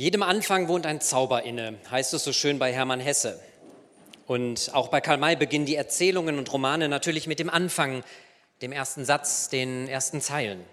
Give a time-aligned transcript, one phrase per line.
[0.00, 3.38] Jedem Anfang wohnt ein Zauber inne, heißt es so schön bei Hermann Hesse.
[4.26, 8.02] Und auch bei Karl May beginnen die Erzählungen und Romane natürlich mit dem Anfang,
[8.62, 10.64] dem ersten Satz, den ersten Zeilen.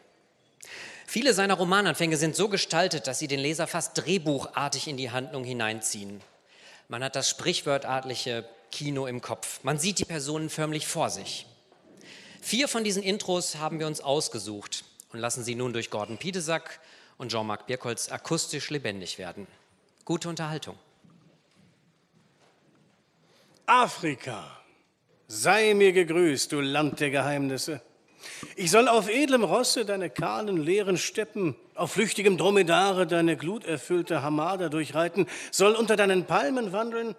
[1.05, 5.43] Viele seiner Romananfänge sind so gestaltet, dass sie den Leser fast drehbuchartig in die Handlung
[5.43, 6.21] hineinziehen.
[6.87, 9.59] Man hat das sprichwörtliche Kino im Kopf.
[9.61, 11.45] Man sieht die Personen förmlich vor sich.
[12.41, 16.79] Vier von diesen Intros haben wir uns ausgesucht und lassen sie nun durch Gordon Piedesack
[17.17, 19.47] und Jean-Marc Birkholz akustisch lebendig werden.
[20.05, 20.77] Gute Unterhaltung.
[23.65, 24.61] Afrika,
[25.27, 27.81] sei mir gegrüßt, du Land der Geheimnisse.
[28.55, 34.69] Ich soll auf edlem Rosse deine kahlen, leeren Steppen, auf flüchtigem Dromedare deine gluterfüllte Hamada
[34.69, 37.15] durchreiten, soll unter deinen Palmen wandeln,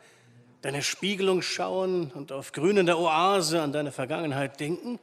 [0.63, 4.99] deine Spiegelung schauen und auf grünender Oase an deine Vergangenheit denken,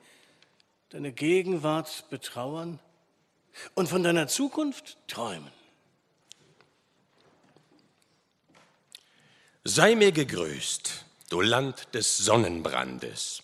[0.89, 2.79] deine Gegenwart betrauern
[3.73, 5.51] und von deiner Zukunft träumen.
[9.63, 13.41] Sei mir gegrüßt, du Land des Sonnenbrandes,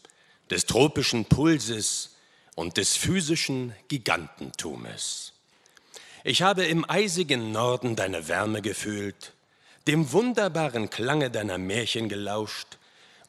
[0.51, 2.15] des tropischen Pulses
[2.55, 5.33] und des physischen Gigantentumes.
[6.23, 9.33] Ich habe im eisigen Norden deine Wärme gefühlt,
[9.87, 12.77] dem wunderbaren Klange deiner Märchen gelauscht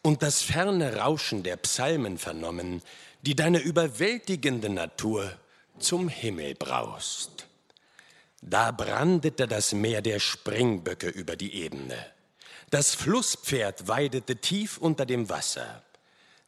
[0.03, 2.83] und das ferne Rauschen der Psalmen vernommen,
[3.23, 5.33] die deine überwältigende Natur
[5.79, 7.47] zum Himmel braust.
[8.41, 12.07] Da brandete das Meer der Springböcke über die Ebene.
[12.71, 15.83] Das Flusspferd weidete tief unter dem Wasser.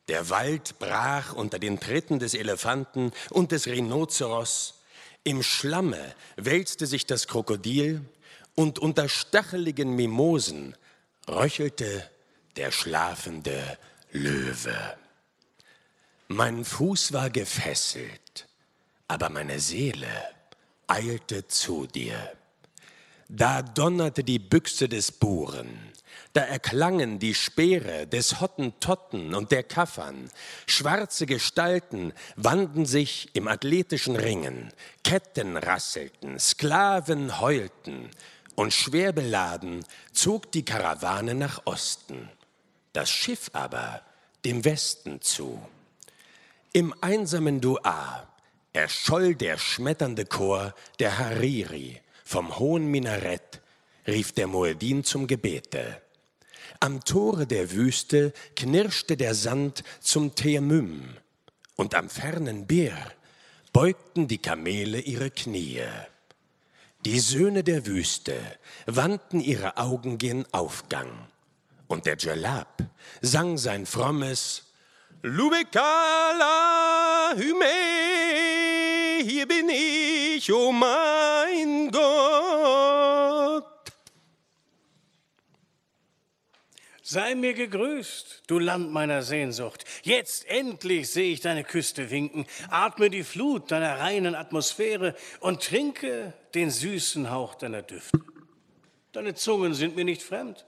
[0.08, 4.82] Der Wald brach unter den Tritten des Elefanten und des Rhinoceros.
[5.22, 8.02] Im Schlamme wälzte sich das Krokodil
[8.54, 10.76] und unter stacheligen Mimosen
[11.28, 12.10] röchelte
[12.56, 13.78] der schlafende
[14.12, 14.96] Löwe.
[16.28, 18.48] Mein Fuß war gefesselt
[19.08, 20.08] aber meine Seele
[20.86, 22.32] eilte zu dir.
[23.28, 25.92] Da donnerte die Büchse des Buren,
[26.34, 30.30] da erklangen die Speere des Hottentotten und der Kaffern.
[30.66, 34.72] Schwarze Gestalten wanden sich im athletischen Ringen,
[35.04, 38.10] Ketten rasselten, Sklaven heulten,
[38.56, 42.28] und schwer beladen zog die Karawane nach Osten,
[42.92, 44.02] das Schiff aber
[44.44, 45.60] dem Westen zu.
[46.72, 48.33] Im einsamen Duar
[48.74, 52.00] erscholl der schmetternde Chor der Hariri.
[52.24, 53.62] Vom hohen Minarett
[54.06, 56.02] rief der Mueddin zum Gebete.
[56.80, 61.16] Am Tore der Wüste knirschte der Sand zum Teemüm
[61.76, 62.96] und am fernen Bir
[63.72, 65.82] beugten die Kamele ihre Knie.
[67.04, 68.34] Die Söhne der Wüste
[68.86, 71.28] wandten ihre Augen gen Aufgang
[71.86, 72.82] und der Jalab
[73.20, 74.64] sang sein frommes
[75.22, 75.74] Lubekala
[77.36, 77.93] Hyme
[79.44, 83.64] hier bin ich, oh mein Gott.
[87.02, 89.84] Sei mir gegrüßt, du Land meiner Sehnsucht.
[90.02, 96.32] Jetzt endlich sehe ich deine Küste winken, atme die Flut deiner reinen Atmosphäre und trinke
[96.54, 98.18] den süßen Hauch deiner Düfte.
[99.12, 100.64] Deine Zungen sind mir nicht fremd,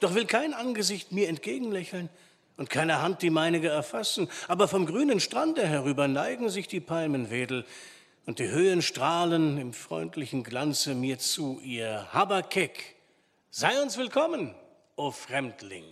[0.00, 2.10] doch will kein Angesicht mir entgegenlächeln
[2.58, 7.64] und keine Hand die meinige erfassen, aber vom grünen Strande herüber neigen sich die Palmenwedel
[8.26, 12.96] und die Höhen strahlen im freundlichen Glanze mir zu, ihr Habakek.
[13.50, 14.54] Sei uns willkommen,
[14.96, 15.84] o Fremdling.